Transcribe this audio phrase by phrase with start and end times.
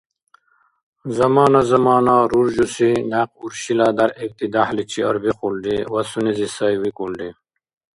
[1.17, 7.29] Замана–замана руржуси някъ уршила дяргӏибти дяхӏличи арбихулри ва сунези сай викӏулри: